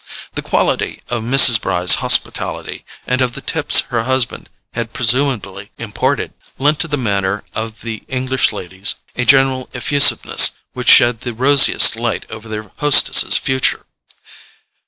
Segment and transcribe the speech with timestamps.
[0.33, 1.61] The quality of Mrs.
[1.61, 7.43] Bry's hospitality, and of the tips her husband had presumably imparted, lent to the manner
[7.53, 13.37] of the English ladies a general effusiveness which shed the rosiest light over their hostess's
[13.37, 13.85] future.